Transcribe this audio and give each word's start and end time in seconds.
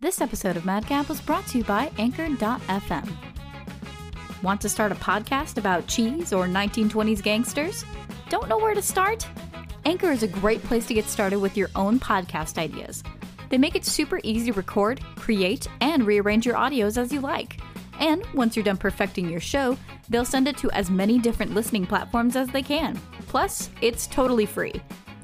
This 0.00 0.20
episode 0.20 0.56
of 0.56 0.64
Mad 0.64 0.86
Gab 0.86 1.08
was 1.08 1.20
brought 1.20 1.44
to 1.48 1.58
you 1.58 1.64
by 1.64 1.90
Anchor.fm. 1.98 3.10
Want 4.44 4.60
to 4.60 4.68
start 4.68 4.92
a 4.92 4.94
podcast 4.94 5.58
about 5.58 5.88
cheese 5.88 6.32
or 6.32 6.46
1920s 6.46 7.20
gangsters? 7.20 7.84
Don't 8.28 8.48
know 8.48 8.58
where 8.58 8.74
to 8.74 8.80
start? 8.80 9.26
Anchor 9.84 10.12
is 10.12 10.22
a 10.22 10.28
great 10.28 10.62
place 10.62 10.86
to 10.86 10.94
get 10.94 11.06
started 11.06 11.40
with 11.40 11.56
your 11.56 11.68
own 11.74 11.98
podcast 11.98 12.58
ideas. 12.58 13.02
They 13.48 13.58
make 13.58 13.74
it 13.74 13.84
super 13.84 14.20
easy 14.22 14.52
to 14.52 14.56
record, 14.56 15.00
create, 15.16 15.66
and 15.80 16.06
rearrange 16.06 16.46
your 16.46 16.54
audios 16.54 16.96
as 16.96 17.12
you 17.12 17.20
like. 17.20 17.58
And 17.98 18.24
once 18.34 18.54
you're 18.54 18.64
done 18.64 18.76
perfecting 18.76 19.28
your 19.28 19.40
show, 19.40 19.76
they'll 20.08 20.24
send 20.24 20.46
it 20.46 20.56
to 20.58 20.70
as 20.70 20.90
many 20.90 21.18
different 21.18 21.54
listening 21.54 21.86
platforms 21.86 22.36
as 22.36 22.46
they 22.50 22.62
can. 22.62 22.96
Plus, 23.26 23.68
it's 23.80 24.06
totally 24.06 24.46
free. 24.46 24.80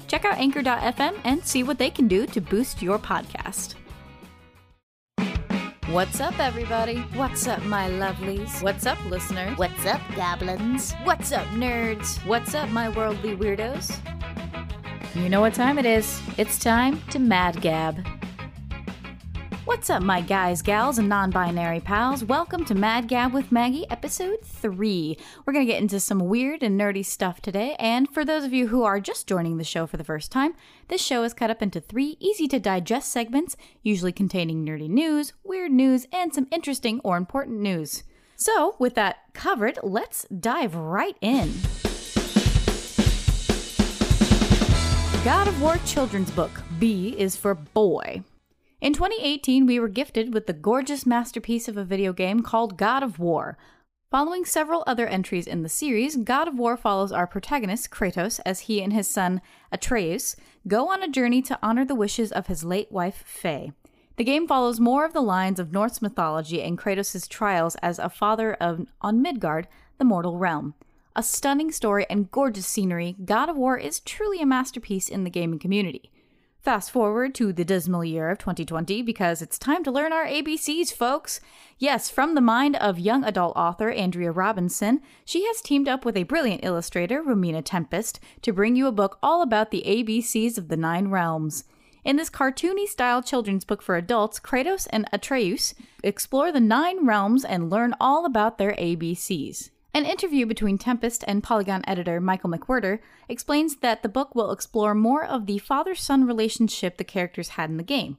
Check 0.07 0.25
out 0.25 0.37
Anchor.fm 0.37 1.17
and 1.23 1.41
see 1.45 1.63
what 1.63 1.77
they 1.77 1.89
can 1.89 2.09
do 2.09 2.25
to 2.25 2.41
boost 2.41 2.81
your 2.81 2.99
podcast. 2.99 3.75
What's 5.91 6.19
up, 6.19 6.39
everybody? 6.39 7.01
What's 7.13 7.47
up, 7.47 7.61
my 7.65 7.87
lovelies? 7.87 8.63
What's 8.63 8.87
up, 8.87 8.97
listeners? 9.05 9.55
What's 9.55 9.85
up, 9.85 10.01
goblins? 10.15 10.93
What's 11.03 11.31
up, 11.31 11.45
nerds? 11.49 12.17
What's 12.25 12.55
up, 12.55 12.69
my 12.69 12.89
worldly 12.89 13.35
weirdos? 13.37 13.95
You 15.13 15.29
know 15.29 15.41
what 15.41 15.53
time 15.53 15.77
it 15.77 15.85
is. 15.85 16.19
It's 16.39 16.57
time 16.57 16.99
to 17.11 17.19
Mad 17.19 17.61
Gab. 17.61 18.03
What's 19.65 19.89
up, 19.89 20.03
my 20.03 20.21
guys, 20.21 20.61
gals, 20.61 20.99
and 20.99 21.09
non 21.09 21.31
binary 21.31 21.79
pals? 21.79 22.23
Welcome 22.23 22.65
to 22.65 22.75
Mad 22.75 23.07
Gab 23.07 23.33
with 23.33 23.51
Maggie, 23.51 23.89
episode 23.89 24.43
3. 24.43 25.17
We're 25.43 25.53
going 25.53 25.65
to 25.65 25.71
get 25.71 25.81
into 25.81 25.99
some 25.99 26.19
weird 26.19 26.61
and 26.61 26.79
nerdy 26.79 27.03
stuff 27.03 27.41
today, 27.41 27.75
and 27.79 28.07
for 28.07 28.23
those 28.23 28.43
of 28.43 28.53
you 28.53 28.67
who 28.67 28.83
are 28.83 28.99
just 28.99 29.25
joining 29.25 29.57
the 29.57 29.63
show 29.63 29.87
for 29.87 29.97
the 29.97 30.03
first 30.03 30.31
time, 30.31 30.53
this 30.87 31.01
show 31.01 31.23
is 31.23 31.33
cut 31.33 31.49
up 31.49 31.63
into 31.63 31.81
three 31.81 32.15
easy 32.19 32.47
to 32.49 32.59
digest 32.59 33.11
segments, 33.11 33.57
usually 33.81 34.11
containing 34.11 34.63
nerdy 34.63 34.87
news, 34.87 35.33
weird 35.43 35.71
news, 35.71 36.05
and 36.13 36.31
some 36.31 36.47
interesting 36.51 37.01
or 37.03 37.17
important 37.17 37.59
news. 37.59 38.03
So, 38.35 38.75
with 38.77 38.93
that 38.93 39.33
covered, 39.33 39.79
let's 39.81 40.25
dive 40.25 40.75
right 40.75 41.17
in. 41.21 41.51
God 45.23 45.47
of 45.47 45.59
War 45.59 45.77
Children's 45.87 46.29
Book 46.29 46.51
B 46.77 47.15
is 47.17 47.35
for 47.35 47.55
Boy. 47.55 48.23
In 48.81 48.91
2018, 48.91 49.65
we 49.65 49.79
were 49.79 49.87
gifted 49.87 50.33
with 50.33 50.47
the 50.47 50.53
gorgeous 50.53 51.05
masterpiece 51.05 51.69
of 51.69 51.77
a 51.77 51.85
video 51.85 52.11
game 52.11 52.41
called 52.41 52.77
God 52.77 53.03
of 53.03 53.19
War. 53.19 53.57
Following 54.11 54.43
several 54.43 54.83
other 54.85 55.07
entries 55.07 55.47
in 55.47 55.63
the 55.63 55.69
series, 55.69 56.17
God 56.17 56.49
of 56.49 56.57
War 56.57 56.75
follows 56.75 57.13
our 57.13 57.25
protagonist, 57.25 57.89
Kratos, 57.89 58.41
as 58.45 58.61
he 58.61 58.81
and 58.81 58.91
his 58.91 59.07
son, 59.07 59.41
Atreus, 59.71 60.35
go 60.67 60.89
on 60.91 61.01
a 61.01 61.07
journey 61.07 61.41
to 61.43 61.57
honor 61.63 61.85
the 61.85 61.95
wishes 61.95 62.33
of 62.33 62.47
his 62.47 62.65
late 62.65 62.91
wife, 62.91 63.23
Faye. 63.25 63.71
The 64.17 64.25
game 64.25 64.45
follows 64.45 64.79
more 64.79 65.05
of 65.05 65.13
the 65.13 65.21
lines 65.21 65.59
of 65.59 65.71
Norse 65.71 66.01
mythology 66.01 66.61
and 66.61 66.77
Kratos' 66.77 67.29
trials 67.29 67.75
as 67.75 67.97
a 67.97 68.09
father 68.09 68.55
of, 68.55 68.87
on 69.01 69.21
Midgard, 69.21 69.69
the 69.99 70.05
mortal 70.05 70.37
realm. 70.37 70.73
A 71.15 71.23
stunning 71.23 71.71
story 71.71 72.05
and 72.09 72.29
gorgeous 72.29 72.67
scenery, 72.67 73.15
God 73.23 73.47
of 73.47 73.55
War 73.55 73.77
is 73.77 74.01
truly 74.01 74.41
a 74.41 74.45
masterpiece 74.45 75.07
in 75.07 75.23
the 75.23 75.29
gaming 75.29 75.59
community. 75.59 76.11
Fast 76.65 76.89
forward 76.89 77.35
to 77.35 77.53
the 77.53 77.63
dismal 77.63 78.03
year 78.03 78.31
of 78.31 78.39
2020 78.39 79.03
because 79.03 79.39
it's 79.43 79.59
time 79.59 79.83
to 79.83 79.91
learn 79.91 80.11
our 80.11 80.25
ABCs, 80.25 80.91
folks. 80.91 81.39
Yes, 81.77 82.09
from 82.09 82.33
the 82.33 82.41
mind 82.41 82.75
of 82.77 82.97
young 82.97 83.23
adult 83.23 83.55
author 83.55 83.91
Andrea 83.91 84.31
Robinson, 84.31 85.01
she 85.23 85.45
has 85.45 85.61
teamed 85.61 85.87
up 85.87 86.03
with 86.03 86.17
a 86.17 86.23
brilliant 86.23 86.65
illustrator, 86.65 87.21
Romina 87.21 87.61
Tempest, 87.63 88.19
to 88.41 88.51
bring 88.51 88.75
you 88.75 88.87
a 88.87 88.91
book 88.91 89.19
all 89.21 89.43
about 89.43 89.69
the 89.69 89.83
ABCs 89.85 90.57
of 90.57 90.69
the 90.69 90.75
Nine 90.75 91.09
Realms. 91.09 91.65
In 92.03 92.15
this 92.15 92.31
cartoony 92.31 92.87
style 92.87 93.21
children's 93.21 93.63
book 93.63 93.83
for 93.83 93.95
adults, 93.95 94.39
Kratos 94.39 94.87
and 94.89 95.07
Atreus 95.13 95.75
explore 96.03 96.51
the 96.51 96.59
Nine 96.59 97.05
Realms 97.05 97.45
and 97.45 97.69
learn 97.69 97.93
all 98.01 98.25
about 98.25 98.57
their 98.57 98.73
ABCs. 98.73 99.69
An 99.95 100.05
interview 100.05 100.45
between 100.45 100.77
Tempest 100.77 101.23
and 101.25 101.41
Polygon 101.41 101.81
editor 101.87 102.19
Michael 102.19 102.49
McWhertor 102.49 102.99
explains 103.29 103.77
that 103.77 104.03
the 104.03 104.09
book 104.09 104.35
will 104.35 104.51
explore 104.51 104.93
more 104.93 105.23
of 105.23 105.45
the 105.45 105.57
father 105.57 105.95
son 105.95 106.25
relationship 106.27 106.97
the 106.97 107.05
characters 107.05 107.47
had 107.55 107.69
in 107.69 107.77
the 107.77 107.81
game. 107.81 108.17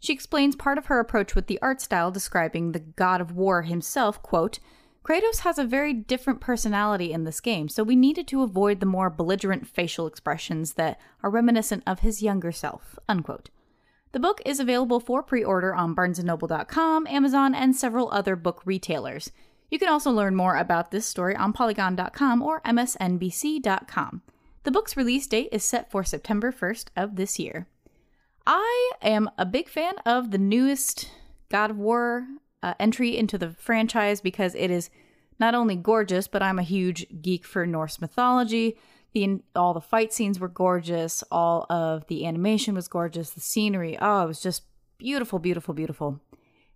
She 0.00 0.14
explains 0.14 0.56
part 0.56 0.78
of 0.78 0.86
her 0.86 0.98
approach 0.98 1.34
with 1.34 1.46
the 1.46 1.58
art 1.60 1.82
style, 1.82 2.10
describing 2.10 2.72
the 2.72 2.78
god 2.78 3.20
of 3.20 3.32
war 3.32 3.60
himself, 3.60 4.22
quote, 4.22 4.58
Kratos 5.04 5.40
has 5.40 5.58
a 5.58 5.64
very 5.64 5.92
different 5.92 6.40
personality 6.40 7.12
in 7.12 7.24
this 7.24 7.42
game, 7.42 7.68
so 7.68 7.82
we 7.82 7.94
needed 7.94 8.26
to 8.28 8.42
avoid 8.42 8.80
the 8.80 8.86
more 8.86 9.10
belligerent 9.10 9.68
facial 9.68 10.06
expressions 10.06 10.74
that 10.74 10.98
are 11.22 11.28
reminiscent 11.28 11.82
of 11.86 12.00
his 12.00 12.22
younger 12.22 12.52
self, 12.52 12.98
unquote. 13.06 13.50
The 14.12 14.20
book 14.20 14.40
is 14.46 14.60
available 14.60 14.98
for 14.98 15.22
pre-order 15.22 15.74
on 15.74 15.94
barnesandnoble.com, 15.94 17.06
Amazon, 17.06 17.54
and 17.54 17.76
several 17.76 18.10
other 18.10 18.34
book 18.34 18.62
retailers. 18.64 19.30
You 19.70 19.78
can 19.78 19.88
also 19.88 20.10
learn 20.10 20.34
more 20.34 20.56
about 20.56 20.90
this 20.90 21.06
story 21.06 21.36
on 21.36 21.52
Polygon.com 21.52 22.42
or 22.42 22.60
MSNBC.com. 22.62 24.22
The 24.64 24.70
book's 24.70 24.96
release 24.96 25.26
date 25.26 25.50
is 25.52 25.64
set 25.64 25.90
for 25.90 26.04
September 26.04 26.52
1st 26.52 26.86
of 26.96 27.16
this 27.16 27.38
year. 27.38 27.68
I 28.46 28.92
am 29.02 29.30
a 29.36 29.44
big 29.44 29.68
fan 29.68 29.94
of 30.06 30.30
the 30.30 30.38
newest 30.38 31.10
God 31.50 31.70
of 31.70 31.78
War 31.78 32.26
uh, 32.62 32.74
entry 32.80 33.16
into 33.16 33.36
the 33.36 33.50
franchise 33.50 34.20
because 34.20 34.54
it 34.54 34.70
is 34.70 34.90
not 35.38 35.54
only 35.54 35.76
gorgeous, 35.76 36.28
but 36.28 36.42
I'm 36.42 36.58
a 36.58 36.62
huge 36.62 37.06
geek 37.22 37.44
for 37.44 37.66
Norse 37.66 38.00
mythology. 38.00 38.76
The 39.12 39.40
all 39.54 39.74
the 39.74 39.80
fight 39.80 40.12
scenes 40.12 40.40
were 40.40 40.48
gorgeous, 40.48 41.22
all 41.30 41.66
of 41.70 42.06
the 42.08 42.26
animation 42.26 42.74
was 42.74 42.88
gorgeous, 42.88 43.30
the 43.30 43.40
scenery, 43.40 43.96
oh, 44.00 44.24
it 44.24 44.26
was 44.26 44.40
just 44.42 44.64
beautiful, 44.98 45.38
beautiful, 45.38 45.72
beautiful. 45.72 46.20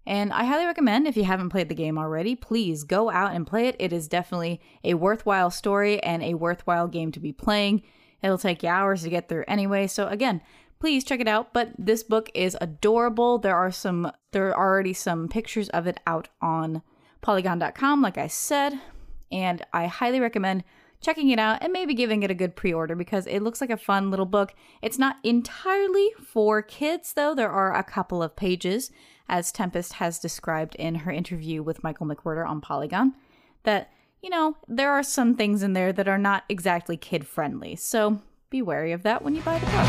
And 0.06 0.32
I 0.32 0.44
highly 0.44 0.66
recommend 0.66 1.06
if 1.06 1.16
you 1.16 1.24
haven't 1.24 1.50
played 1.50 1.68
the 1.68 1.74
game 1.74 1.96
already, 1.96 2.34
please 2.34 2.82
go 2.82 3.10
out 3.10 3.34
and 3.34 3.46
play 3.46 3.68
it. 3.68 3.76
It 3.78 3.92
is 3.92 4.08
definitely 4.08 4.60
a 4.82 4.94
worthwhile 4.94 5.50
story 5.50 6.02
and 6.02 6.22
a 6.22 6.34
worthwhile 6.34 6.88
game 6.88 7.12
to 7.12 7.20
be 7.20 7.32
playing. 7.32 7.82
It'll 8.22 8.38
take 8.38 8.62
you 8.62 8.68
hours 8.68 9.02
to 9.02 9.10
get 9.10 9.28
through 9.28 9.44
anyway. 9.46 9.86
So 9.86 10.08
again, 10.08 10.40
please 10.80 11.04
check 11.04 11.20
it 11.20 11.28
out. 11.28 11.52
But 11.52 11.70
this 11.78 12.02
book 12.02 12.30
is 12.34 12.56
adorable. 12.60 13.38
There 13.38 13.56
are 13.56 13.70
some 13.70 14.10
there 14.32 14.48
are 14.48 14.58
already 14.58 14.92
some 14.92 15.28
pictures 15.28 15.68
of 15.68 15.86
it 15.86 16.00
out 16.06 16.28
on 16.40 16.82
polygon.com 17.20 18.02
like 18.02 18.18
I 18.18 18.26
said, 18.26 18.80
and 19.30 19.64
I 19.72 19.86
highly 19.86 20.18
recommend 20.18 20.64
checking 21.00 21.30
it 21.30 21.38
out 21.38 21.58
and 21.62 21.72
maybe 21.72 21.94
giving 21.94 22.22
it 22.22 22.30
a 22.30 22.34
good 22.34 22.56
pre-order 22.56 22.94
because 22.94 23.26
it 23.26 23.40
looks 23.40 23.60
like 23.60 23.70
a 23.70 23.76
fun 23.76 24.10
little 24.10 24.26
book. 24.26 24.54
It's 24.80 24.98
not 24.98 25.16
entirely 25.22 26.10
for 26.24 26.62
kids 26.62 27.12
though. 27.12 27.34
There 27.34 27.50
are 27.50 27.74
a 27.74 27.84
couple 27.84 28.22
of 28.22 28.36
pages 28.36 28.90
as 29.32 29.50
Tempest 29.50 29.94
has 29.94 30.18
described 30.18 30.74
in 30.74 30.94
her 30.94 31.10
interview 31.10 31.62
with 31.62 31.82
Michael 31.82 32.06
McWhertor 32.06 32.46
on 32.46 32.60
Polygon, 32.60 33.14
that, 33.62 33.90
you 34.20 34.28
know, 34.28 34.58
there 34.68 34.92
are 34.92 35.02
some 35.02 35.34
things 35.34 35.62
in 35.62 35.72
there 35.72 35.90
that 35.90 36.06
are 36.06 36.18
not 36.18 36.44
exactly 36.50 36.98
kid 36.98 37.26
friendly. 37.26 37.74
So 37.74 38.20
be 38.50 38.60
wary 38.60 38.92
of 38.92 39.02
that 39.04 39.22
when 39.22 39.34
you 39.34 39.40
buy 39.40 39.58
the 39.58 39.64
book. 39.64 39.88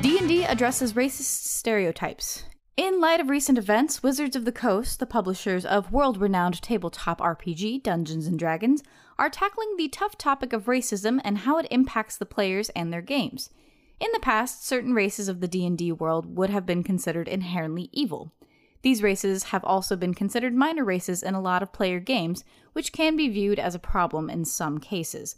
D&D 0.00 0.44
addresses 0.44 0.94
racist 0.94 1.44
stereotypes. 1.44 2.44
In 2.78 3.02
light 3.02 3.20
of 3.20 3.28
recent 3.28 3.58
events, 3.58 4.02
Wizards 4.02 4.34
of 4.34 4.46
the 4.46 4.50
Coast, 4.50 5.00
the 5.00 5.06
publishers 5.06 5.66
of 5.66 5.92
world-renowned 5.92 6.62
tabletop 6.62 7.20
RPG 7.20 7.82
Dungeons 7.82 8.26
and 8.26 8.38
Dragons, 8.38 8.82
are 9.18 9.28
tackling 9.28 9.76
the 9.76 9.88
tough 9.88 10.16
topic 10.16 10.54
of 10.54 10.64
racism 10.64 11.20
and 11.22 11.38
how 11.38 11.58
it 11.58 11.68
impacts 11.70 12.16
the 12.16 12.24
players 12.24 12.70
and 12.70 12.90
their 12.90 13.02
games. 13.02 13.50
In 14.04 14.12
the 14.12 14.20
past, 14.20 14.66
certain 14.66 14.92
races 14.92 15.28
of 15.30 15.40
the 15.40 15.48
D&D 15.48 15.90
world 15.92 16.36
would 16.36 16.50
have 16.50 16.66
been 16.66 16.82
considered 16.82 17.26
inherently 17.26 17.88
evil. 17.90 18.34
These 18.82 19.02
races 19.02 19.44
have 19.44 19.64
also 19.64 19.96
been 19.96 20.12
considered 20.12 20.52
minor 20.52 20.84
races 20.84 21.22
in 21.22 21.32
a 21.32 21.40
lot 21.40 21.62
of 21.62 21.72
player 21.72 22.00
games, 22.00 22.44
which 22.74 22.92
can 22.92 23.16
be 23.16 23.30
viewed 23.30 23.58
as 23.58 23.74
a 23.74 23.78
problem 23.78 24.28
in 24.28 24.44
some 24.44 24.76
cases. 24.76 25.36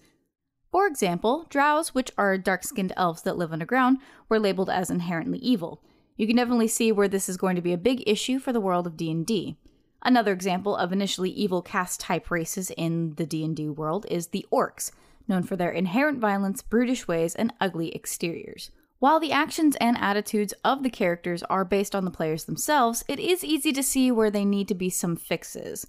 For 0.73 0.89
example, 0.89 1.47
drows, 1.49 1.95
which 1.95 2.11
are 2.19 2.37
dark-skinned 2.37 2.93
elves 2.97 3.23
that 3.23 3.39
live 3.39 3.53
underground, 3.53 3.99
were 4.29 4.41
labeled 4.41 4.69
as 4.69 4.91
inherently 4.91 5.39
evil. 5.39 5.81
You 6.17 6.27
can 6.27 6.35
definitely 6.35 6.67
see 6.67 6.91
where 6.91 7.07
this 7.07 7.29
is 7.29 7.37
going 7.37 7.55
to 7.55 7.63
be 7.63 7.73
a 7.73 7.79
big 7.79 8.03
issue 8.05 8.41
for 8.41 8.53
the 8.53 8.61
world 8.61 8.89
of 8.89 8.97
D&D. 8.97 9.57
Another 10.03 10.33
example 10.33 10.75
of 10.75 10.93
initially 10.93 11.31
evil 11.31 11.63
caste 11.63 12.01
type 12.01 12.33
races 12.33 12.73
in 12.77 13.15
the 13.15 13.27
D&D 13.27 13.69
world 13.69 14.07
is 14.11 14.27
the 14.29 14.45
orcs, 14.53 14.91
known 15.29 15.43
for 15.43 15.57
their 15.57 15.71
inherent 15.71 16.19
violence, 16.19 16.63
brutish 16.63 17.09
ways, 17.09 17.35
and 17.35 17.53
ugly 17.61 17.95
exteriors. 17.95 18.71
While 18.99 19.21
the 19.21 19.33
actions 19.33 19.77
and 19.77 19.99
attitudes 19.99 20.55
of 20.65 20.83
the 20.83 20.91
characters 20.91 21.43
are 21.45 21.65
based 21.65 21.95
on 21.95 22.05
the 22.05 22.11
players 22.11 22.45
themselves, 22.45 23.05
it 23.09 23.19
is 23.19 23.45
easy 23.45 23.73
to 23.73 23.83
see 23.83 24.11
where 24.11 24.31
they 24.31 24.45
need 24.45 24.69
to 24.69 24.75
be 24.75 24.89
some 24.89 25.17
fixes. 25.17 25.87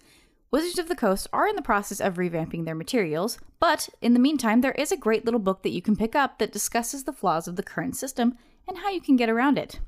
Wizards 0.52 0.80
of 0.80 0.88
the 0.88 0.96
Coast 0.96 1.28
are 1.32 1.48
in 1.48 1.56
the 1.56 1.62
process 1.62 2.00
of 2.00 2.16
revamping 2.16 2.66
their 2.66 2.76
materials, 2.76 3.38
but 3.60 3.90
in 4.02 4.14
the 4.14 4.20
meantime, 4.20 4.62
there 4.62 4.74
is 4.74 4.92
a 4.92 4.98
great 4.98 5.26
little 5.26 5.40
book 5.40 5.64
that 5.64 5.72
you 5.72 5.82
can 5.82 5.96
pick 5.96 6.16
up 6.16 6.40
that 6.40 6.52
discusses 6.52 7.04
the 7.04 7.14
flaws 7.14 7.48
of 7.48 7.56
the 7.56 7.64
current 7.64 7.96
system 7.96 8.38
and 8.68 8.80
how 8.80 8.90
you 8.90 9.02
can 9.02 9.16
get 9.16 9.30
around 9.30 9.58
it. 9.58 9.80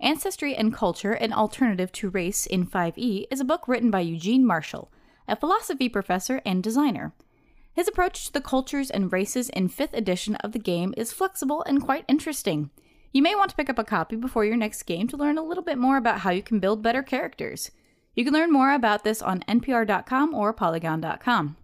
Ancestry 0.00 0.54
and 0.54 0.72
Culture 0.72 1.12
An 1.12 1.32
Alternative 1.32 1.92
to 1.92 2.08
Race 2.08 2.46
in 2.46 2.66
5e 2.66 3.26
is 3.30 3.40
a 3.40 3.44
book 3.44 3.68
written 3.68 3.90
by 3.90 4.00
Eugene 4.00 4.46
Marshall, 4.46 4.90
a 5.28 5.36
philosophy 5.36 5.88
professor 5.88 6.40
and 6.46 6.62
designer. 6.62 7.12
His 7.72 7.88
approach 7.88 8.26
to 8.26 8.32
the 8.32 8.40
cultures 8.40 8.90
and 8.90 9.12
races 9.12 9.48
in 9.50 9.68
5th 9.68 9.92
edition 9.92 10.36
of 10.36 10.52
the 10.52 10.58
game 10.58 10.92
is 10.96 11.12
flexible 11.12 11.62
and 11.64 11.82
quite 11.82 12.04
interesting. 12.08 12.70
You 13.12 13.22
may 13.22 13.34
want 13.34 13.50
to 13.50 13.56
pick 13.56 13.70
up 13.70 13.78
a 13.78 13.84
copy 13.84 14.16
before 14.16 14.44
your 14.44 14.56
next 14.56 14.84
game 14.84 15.08
to 15.08 15.16
learn 15.16 15.38
a 15.38 15.42
little 15.42 15.64
bit 15.64 15.78
more 15.78 15.96
about 15.96 16.20
how 16.20 16.30
you 16.30 16.42
can 16.42 16.60
build 16.60 16.82
better 16.82 17.02
characters. 17.02 17.70
You 18.14 18.24
can 18.24 18.34
learn 18.34 18.52
more 18.52 18.72
about 18.72 19.04
this 19.04 19.22
on 19.22 19.40
npr.com 19.48 20.34
or 20.34 20.52
polygon.com. 20.52 21.56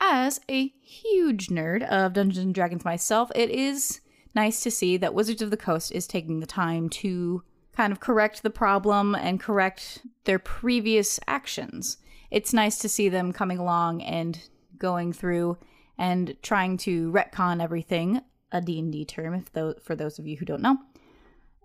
As 0.00 0.40
a 0.50 0.68
huge 0.82 1.48
nerd 1.48 1.86
of 1.88 2.12
Dungeons 2.12 2.44
and 2.44 2.54
Dragons 2.54 2.84
myself, 2.84 3.30
it 3.34 3.50
is 3.50 4.00
nice 4.34 4.62
to 4.62 4.70
see 4.70 4.96
that 4.98 5.14
Wizards 5.14 5.42
of 5.42 5.50
the 5.50 5.56
Coast 5.56 5.92
is 5.92 6.06
taking 6.06 6.40
the 6.40 6.46
time 6.46 6.88
to 6.90 7.42
kind 7.74 7.92
of 7.92 8.00
correct 8.00 8.42
the 8.42 8.50
problem 8.50 9.14
and 9.14 9.40
correct 9.40 10.02
their 10.24 10.38
previous 10.38 11.18
actions. 11.26 11.98
It's 12.30 12.52
nice 12.52 12.78
to 12.78 12.88
see 12.88 13.08
them 13.08 13.32
coming 13.32 13.58
along 13.58 14.02
and 14.02 14.38
going 14.78 15.12
through 15.12 15.58
and 15.98 16.36
trying 16.42 16.76
to 16.78 17.10
retcon 17.10 17.62
everything, 17.62 18.20
a 18.52 18.60
D&D 18.60 19.04
term 19.06 19.34
if 19.34 19.52
though, 19.52 19.74
for 19.82 19.94
those 19.94 20.18
of 20.18 20.26
you 20.26 20.36
who 20.36 20.44
don't 20.44 20.62
know. 20.62 20.78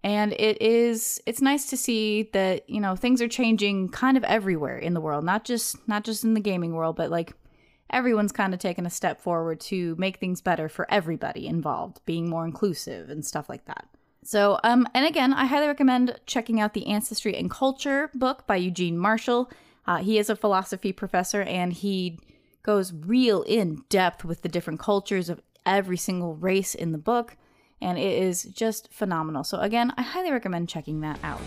And 0.03 0.33
it 0.33 0.59
is 0.61 1.21
it's 1.27 1.41
nice 1.41 1.69
to 1.69 1.77
see 1.77 2.23
that, 2.33 2.67
you 2.67 2.81
know, 2.81 2.95
things 2.95 3.21
are 3.21 3.27
changing 3.27 3.89
kind 3.89 4.17
of 4.17 4.23
everywhere 4.23 4.77
in 4.77 4.95
the 4.95 5.01
world, 5.01 5.23
not 5.23 5.45
just 5.45 5.87
not 5.87 6.03
just 6.03 6.23
in 6.23 6.33
the 6.33 6.39
gaming 6.39 6.73
world, 6.73 6.95
but 6.95 7.11
like 7.11 7.33
everyone's 7.91 8.31
kind 8.31 8.53
of 8.53 8.59
taken 8.59 8.85
a 8.85 8.89
step 8.89 9.21
forward 9.21 9.59
to 9.59 9.95
make 9.97 10.17
things 10.17 10.41
better 10.41 10.67
for 10.69 10.91
everybody 10.91 11.45
involved, 11.45 11.99
being 12.05 12.29
more 12.29 12.45
inclusive 12.45 13.09
and 13.09 13.25
stuff 13.25 13.47
like 13.47 13.65
that. 13.65 13.87
So, 14.23 14.59
um, 14.63 14.87
and 14.93 15.05
again, 15.05 15.33
I 15.33 15.45
highly 15.45 15.67
recommend 15.67 16.19
checking 16.25 16.59
out 16.59 16.73
the 16.73 16.87
Ancestry 16.87 17.35
and 17.35 17.49
Culture 17.49 18.09
book 18.13 18.45
by 18.45 18.55
Eugene 18.55 18.97
Marshall. 18.97 19.51
Uh, 19.85 19.97
he 19.97 20.19
is 20.19 20.29
a 20.29 20.35
philosophy 20.35 20.93
professor 20.93 21.41
and 21.41 21.73
he 21.73 22.19
goes 22.63 22.93
real 22.93 23.41
in 23.43 23.83
depth 23.89 24.23
with 24.23 24.41
the 24.41 24.49
different 24.49 24.79
cultures 24.79 25.29
of 25.29 25.41
every 25.65 25.97
single 25.97 26.35
race 26.35 26.75
in 26.75 26.91
the 26.91 26.97
book, 26.97 27.37
and 27.81 27.97
it 27.97 28.21
is 28.21 28.43
just 28.43 28.91
phenomenal. 28.93 29.43
So, 29.43 29.59
again, 29.59 29.93
I 29.97 30.01
highly 30.01 30.31
recommend 30.31 30.69
checking 30.69 31.01
that 31.01 31.19
out. 31.23 31.41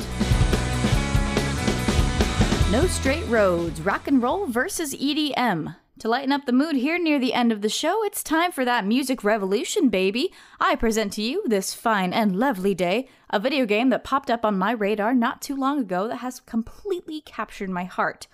No 2.71 2.87
Straight 2.87 3.27
Roads 3.27 3.81
Rock 3.83 4.09
and 4.09 4.23
Roll 4.23 4.47
versus 4.47 4.95
EDM. 4.95 5.77
To 6.01 6.09
lighten 6.09 6.33
up 6.33 6.45
the 6.45 6.53
mood 6.53 6.75
here 6.75 6.99
near 6.99 7.21
the 7.21 7.33
end 7.33 7.53
of 7.53 7.63
the 7.63 7.69
show, 7.69 8.03
it's 8.05 8.25
time 8.25 8.51
for 8.51 8.65
that 8.65 8.85
music 8.85 9.23
revolution, 9.23 9.91
baby. 9.91 10.33
I 10.59 10.75
present 10.75 11.13
to 11.13 11.23
you 11.23 11.45
this 11.47 11.73
fine 11.73 12.13
and 12.13 12.35
lovely 12.35 12.75
day 12.75 13.09
a 13.31 13.39
video 13.39 13.65
game 13.65 13.91
that 13.91 14.03
popped 14.03 14.29
up 14.29 14.45
on 14.45 14.59
my 14.59 14.73
radar 14.73 15.15
not 15.15 15.41
too 15.41 15.55
long 15.55 15.79
ago 15.79 16.09
that 16.09 16.17
has 16.17 16.41
completely 16.41 17.21
captured 17.21 17.71
my 17.71 17.85
heart. 17.85 18.27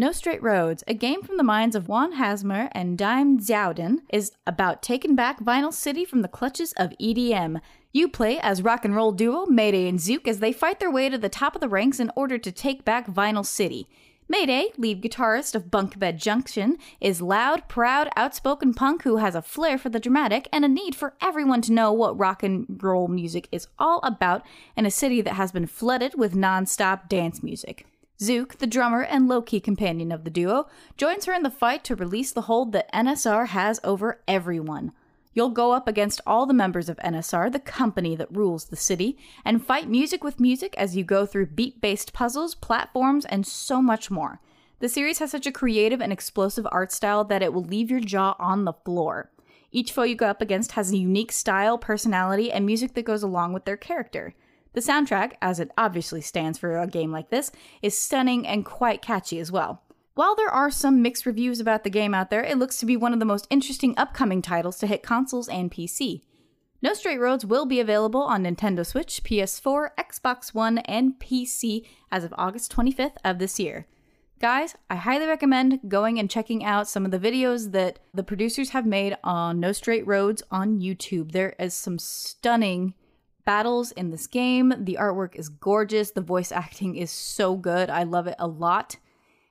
No 0.00 0.12
Straight 0.12 0.40
Roads, 0.44 0.84
a 0.86 0.94
game 0.94 1.22
from 1.22 1.38
the 1.38 1.42
minds 1.42 1.74
of 1.74 1.88
Wan 1.88 2.14
Hazmer 2.18 2.68
and 2.70 2.96
Daim 2.96 3.40
Dziauddin, 3.40 3.96
is 4.12 4.30
about 4.46 4.80
taking 4.80 5.16
back 5.16 5.40
Vinyl 5.40 5.72
City 5.72 6.04
from 6.04 6.22
the 6.22 6.28
clutches 6.28 6.72
of 6.74 6.94
EDM. 7.00 7.60
You 7.92 8.08
play 8.08 8.38
as 8.38 8.62
rock 8.62 8.84
and 8.84 8.94
roll 8.94 9.10
duo 9.10 9.46
Mayday 9.46 9.88
and 9.88 9.98
Zuke 9.98 10.28
as 10.28 10.38
they 10.38 10.52
fight 10.52 10.78
their 10.78 10.88
way 10.88 11.08
to 11.08 11.18
the 11.18 11.28
top 11.28 11.56
of 11.56 11.60
the 11.60 11.68
ranks 11.68 11.98
in 11.98 12.12
order 12.14 12.38
to 12.38 12.52
take 12.52 12.84
back 12.84 13.08
Vinyl 13.08 13.44
City. 13.44 13.88
Mayday, 14.28 14.68
lead 14.76 15.02
guitarist 15.02 15.56
of 15.56 15.64
Bunkbed 15.64 16.18
Junction, 16.18 16.78
is 17.00 17.20
loud, 17.20 17.66
proud, 17.66 18.08
outspoken 18.14 18.74
punk 18.74 19.02
who 19.02 19.16
has 19.16 19.34
a 19.34 19.42
flair 19.42 19.76
for 19.76 19.88
the 19.88 19.98
dramatic 19.98 20.48
and 20.52 20.64
a 20.64 20.68
need 20.68 20.94
for 20.94 21.14
everyone 21.20 21.62
to 21.62 21.72
know 21.72 21.92
what 21.92 22.16
rock 22.16 22.44
and 22.44 22.80
roll 22.80 23.08
music 23.08 23.48
is 23.50 23.66
all 23.80 23.98
about 24.04 24.46
in 24.76 24.86
a 24.86 24.92
city 24.92 25.20
that 25.22 25.34
has 25.34 25.50
been 25.50 25.66
flooded 25.66 26.14
with 26.16 26.36
non-stop 26.36 27.08
dance 27.08 27.42
music. 27.42 27.84
Zuke, 28.20 28.58
the 28.58 28.66
drummer 28.66 29.02
and 29.02 29.28
low 29.28 29.40
key 29.40 29.60
companion 29.60 30.10
of 30.10 30.24
the 30.24 30.30
duo, 30.30 30.66
joins 30.96 31.26
her 31.26 31.32
in 31.32 31.44
the 31.44 31.50
fight 31.50 31.84
to 31.84 31.94
release 31.94 32.32
the 32.32 32.42
hold 32.42 32.72
that 32.72 32.92
NSR 32.92 33.48
has 33.48 33.78
over 33.84 34.20
everyone. 34.26 34.92
You'll 35.34 35.50
go 35.50 35.70
up 35.70 35.86
against 35.86 36.20
all 36.26 36.44
the 36.44 36.52
members 36.52 36.88
of 36.88 36.96
NSR, 36.96 37.52
the 37.52 37.60
company 37.60 38.16
that 38.16 38.34
rules 38.34 38.64
the 38.64 38.76
city, 38.76 39.16
and 39.44 39.64
fight 39.64 39.88
music 39.88 40.24
with 40.24 40.40
music 40.40 40.74
as 40.76 40.96
you 40.96 41.04
go 41.04 41.26
through 41.26 41.46
beat 41.46 41.80
based 41.80 42.12
puzzles, 42.12 42.56
platforms, 42.56 43.24
and 43.24 43.46
so 43.46 43.80
much 43.80 44.10
more. 44.10 44.40
The 44.80 44.88
series 44.88 45.20
has 45.20 45.30
such 45.30 45.46
a 45.46 45.52
creative 45.52 46.00
and 46.00 46.12
explosive 46.12 46.66
art 46.72 46.90
style 46.90 47.22
that 47.24 47.42
it 47.42 47.52
will 47.52 47.62
leave 47.62 47.88
your 47.88 48.00
jaw 48.00 48.34
on 48.40 48.64
the 48.64 48.72
floor. 48.72 49.30
Each 49.70 49.92
foe 49.92 50.02
you 50.02 50.16
go 50.16 50.26
up 50.26 50.40
against 50.40 50.72
has 50.72 50.90
a 50.90 50.96
unique 50.96 51.30
style, 51.30 51.78
personality, 51.78 52.50
and 52.50 52.66
music 52.66 52.94
that 52.94 53.04
goes 53.04 53.22
along 53.22 53.52
with 53.52 53.64
their 53.64 53.76
character. 53.76 54.34
The 54.78 54.92
soundtrack, 54.92 55.32
as 55.42 55.58
it 55.58 55.72
obviously 55.76 56.20
stands 56.20 56.56
for 56.56 56.78
a 56.78 56.86
game 56.86 57.10
like 57.10 57.30
this, 57.30 57.50
is 57.82 57.98
stunning 57.98 58.46
and 58.46 58.64
quite 58.64 59.02
catchy 59.02 59.40
as 59.40 59.50
well. 59.50 59.82
While 60.14 60.36
there 60.36 60.48
are 60.48 60.70
some 60.70 61.02
mixed 61.02 61.26
reviews 61.26 61.58
about 61.58 61.82
the 61.82 61.90
game 61.90 62.14
out 62.14 62.30
there, 62.30 62.44
it 62.44 62.58
looks 62.58 62.78
to 62.78 62.86
be 62.86 62.96
one 62.96 63.12
of 63.12 63.18
the 63.18 63.24
most 63.24 63.48
interesting 63.50 63.92
upcoming 63.96 64.40
titles 64.40 64.78
to 64.78 64.86
hit 64.86 65.02
consoles 65.02 65.48
and 65.48 65.68
PC. 65.68 66.22
No 66.80 66.94
Straight 66.94 67.18
Roads 67.18 67.44
will 67.44 67.66
be 67.66 67.80
available 67.80 68.22
on 68.22 68.44
Nintendo 68.44 68.86
Switch, 68.86 69.24
PS4, 69.24 69.88
Xbox 69.98 70.54
One, 70.54 70.78
and 70.78 71.18
PC 71.18 71.84
as 72.12 72.22
of 72.22 72.32
August 72.38 72.72
25th 72.72 73.16
of 73.24 73.40
this 73.40 73.58
year. 73.58 73.88
Guys, 74.38 74.76
I 74.88 74.94
highly 74.94 75.26
recommend 75.26 75.80
going 75.88 76.20
and 76.20 76.30
checking 76.30 76.64
out 76.64 76.86
some 76.86 77.04
of 77.04 77.10
the 77.10 77.18
videos 77.18 77.72
that 77.72 77.98
the 78.14 78.22
producers 78.22 78.70
have 78.70 78.86
made 78.86 79.16
on 79.24 79.58
No 79.58 79.72
Straight 79.72 80.06
Roads 80.06 80.44
on 80.52 80.78
YouTube. 80.78 81.32
There 81.32 81.56
is 81.58 81.74
some 81.74 81.98
stunning 81.98 82.94
battles 83.48 83.92
in 83.92 84.10
this 84.10 84.26
game. 84.26 84.74
The 84.76 84.98
artwork 85.00 85.34
is 85.34 85.48
gorgeous. 85.48 86.10
The 86.10 86.20
voice 86.20 86.52
acting 86.64 86.96
is 86.96 87.10
so 87.10 87.56
good. 87.56 87.88
I 87.88 88.02
love 88.02 88.26
it 88.26 88.36
a 88.38 88.46
lot. 88.46 88.96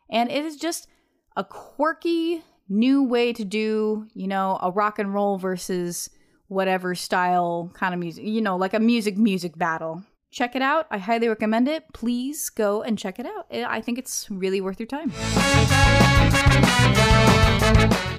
And 0.07 0.29
it 0.29 0.45
is 0.45 0.55
just 0.55 0.87
a 1.35 1.43
quirky 1.43 2.43
new 2.69 3.01
way 3.01 3.33
to 3.33 3.43
do, 3.43 4.05
you 4.13 4.27
know, 4.27 4.59
a 4.61 4.69
rock 4.69 4.99
and 4.99 5.15
roll 5.15 5.39
versus 5.39 6.11
whatever 6.47 6.93
style 6.93 7.71
kind 7.73 7.95
of 7.95 7.99
music, 7.99 8.23
you 8.23 8.39
know, 8.39 8.55
like 8.55 8.75
a 8.75 8.79
music 8.79 9.17
music 9.17 9.57
battle. 9.57 10.03
Check 10.29 10.55
it 10.55 10.61
out. 10.61 10.85
I 10.91 10.99
highly 10.99 11.27
recommend 11.27 11.67
it. 11.67 11.91
Please 11.91 12.51
go 12.51 12.83
and 12.83 12.99
check 12.99 13.17
it 13.17 13.25
out. 13.25 13.47
I 13.51 13.81
think 13.81 13.97
it's 13.97 14.29
really 14.29 14.61
worth 14.61 14.79
your 14.79 14.85
time. 14.85 15.11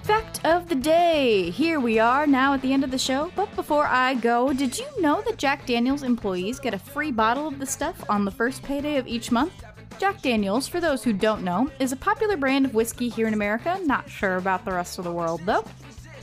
Fact 0.08 0.42
of 0.46 0.70
the 0.70 0.74
day. 0.74 1.50
Here 1.50 1.78
we 1.78 1.98
are 1.98 2.26
now 2.26 2.54
at 2.54 2.62
the 2.62 2.72
end 2.72 2.82
of 2.82 2.90
the 2.90 2.96
show. 2.96 3.30
But 3.36 3.54
before 3.54 3.84
I 3.84 4.14
go, 4.14 4.54
did 4.54 4.78
you 4.78 4.86
know 5.02 5.20
that 5.26 5.36
Jack 5.36 5.66
Daniels 5.66 6.02
employees 6.02 6.58
get 6.58 6.72
a 6.72 6.78
free 6.78 7.12
bottle 7.12 7.46
of 7.46 7.58
the 7.58 7.66
stuff 7.66 8.02
on 8.08 8.24
the 8.24 8.30
first 8.30 8.62
payday 8.62 8.96
of 8.96 9.06
each 9.06 9.30
month? 9.30 9.52
Jack 9.98 10.22
Daniels, 10.22 10.66
for 10.66 10.80
those 10.80 11.04
who 11.04 11.12
don't 11.12 11.44
know, 11.44 11.70
is 11.78 11.92
a 11.92 11.96
popular 11.96 12.38
brand 12.38 12.64
of 12.64 12.72
whiskey 12.72 13.10
here 13.10 13.28
in 13.28 13.34
America. 13.34 13.78
Not 13.84 14.08
sure 14.08 14.36
about 14.36 14.64
the 14.64 14.72
rest 14.72 14.96
of 14.96 15.04
the 15.04 15.12
world 15.12 15.42
though. 15.44 15.66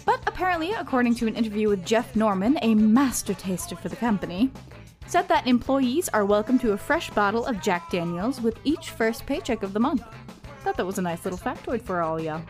But 0.03 0.19
apparently, 0.25 0.71
according 0.71 1.13
to 1.17 1.27
an 1.27 1.35
interview 1.35 1.69
with 1.69 1.85
Jeff 1.85 2.15
Norman, 2.15 2.57
a 2.63 2.73
master 2.73 3.35
taster 3.35 3.75
for 3.75 3.89
the 3.89 3.95
company, 3.95 4.49
said 5.05 5.27
that 5.27 5.45
employees 5.45 6.09
are 6.09 6.25
welcome 6.25 6.57
to 6.57 6.71
a 6.71 6.77
fresh 6.77 7.11
bottle 7.11 7.45
of 7.45 7.61
Jack 7.61 7.91
Daniels 7.91 8.41
with 8.41 8.57
each 8.63 8.89
first 8.89 9.27
paycheck 9.27 9.61
of 9.61 9.73
the 9.73 9.79
month. 9.79 10.01
Thought 10.63 10.77
that 10.77 10.87
was 10.87 10.97
a 10.97 11.03
nice 11.03 11.23
little 11.23 11.37
factoid 11.37 11.83
for 11.83 12.01
all 12.01 12.19
ya. 12.19 12.41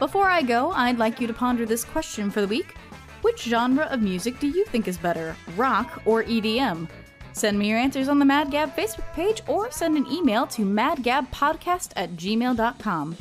Before 0.00 0.30
I 0.30 0.40
go, 0.40 0.70
I'd 0.70 0.98
like 0.98 1.20
you 1.20 1.26
to 1.26 1.34
ponder 1.34 1.66
this 1.66 1.84
question 1.84 2.30
for 2.30 2.40
the 2.40 2.48
week. 2.48 2.74
Which 3.20 3.42
genre 3.42 3.84
of 3.84 4.00
music 4.00 4.40
do 4.40 4.48
you 4.48 4.64
think 4.64 4.88
is 4.88 4.96
better, 4.96 5.36
rock 5.56 6.00
or 6.06 6.24
EDM? 6.24 6.88
Send 7.34 7.58
me 7.58 7.68
your 7.68 7.78
answers 7.78 8.08
on 8.08 8.18
the 8.18 8.24
Mad 8.24 8.50
Gab 8.50 8.74
Facebook 8.74 9.12
page 9.12 9.42
or 9.46 9.70
send 9.70 9.98
an 9.98 10.10
email 10.10 10.46
to 10.46 10.62
madgabpodcast 10.62 11.92
at 11.96 12.16
gmail.com. 12.16 13.16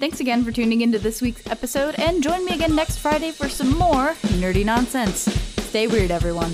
Thanks 0.00 0.18
again 0.18 0.44
for 0.44 0.50
tuning 0.50 0.80
into 0.80 0.98
this 0.98 1.22
week's 1.22 1.46
episode, 1.46 1.94
and 1.98 2.20
join 2.20 2.44
me 2.44 2.54
again 2.54 2.74
next 2.74 2.98
Friday 2.98 3.30
for 3.30 3.48
some 3.48 3.78
more 3.78 4.14
nerdy 4.40 4.64
nonsense. 4.64 5.20
Stay 5.68 5.86
weird, 5.86 6.10
everyone. 6.10 6.52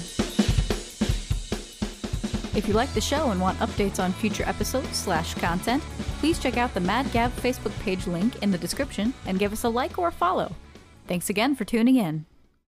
If 2.54 2.68
you 2.68 2.74
like 2.74 2.92
the 2.94 3.00
show 3.00 3.32
and 3.32 3.40
want 3.40 3.58
updates 3.58 3.98
on 3.98 4.12
future 4.12 4.44
episodes 4.46 4.96
slash 4.96 5.34
content, 5.34 5.82
please 6.20 6.38
check 6.38 6.56
out 6.56 6.72
the 6.72 6.80
Mad 6.80 7.10
Gab 7.10 7.34
Facebook 7.36 7.76
page 7.80 8.06
link 8.06 8.40
in 8.42 8.52
the 8.52 8.58
description 8.58 9.12
and 9.26 9.40
give 9.40 9.52
us 9.52 9.64
a 9.64 9.68
like 9.68 9.98
or 9.98 10.08
a 10.08 10.12
follow. 10.12 10.54
Thanks 11.08 11.28
again 11.28 11.56
for 11.56 11.64
tuning 11.64 11.96
in. 11.96 12.26